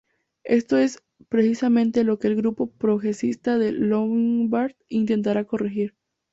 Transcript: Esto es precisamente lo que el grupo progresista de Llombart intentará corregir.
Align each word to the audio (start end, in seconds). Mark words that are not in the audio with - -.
Esto 0.45 0.77
es 0.79 1.03
precisamente 1.29 2.03
lo 2.03 2.17
que 2.17 2.25
el 2.27 2.35
grupo 2.35 2.65
progresista 2.71 3.59
de 3.59 3.71
Llombart 3.73 4.75
intentará 4.89 5.45
corregir. 5.45 5.93